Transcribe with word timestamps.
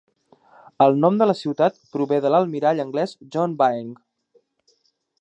El 0.85 0.97
nom 1.03 1.19
de 1.19 1.27
la 1.27 1.35
ciutat 1.41 1.77
prové 1.97 2.21
de 2.25 2.33
l'almirall 2.37 2.83
anglès 2.87 3.17
John 3.37 3.57
Byng. 3.63 3.97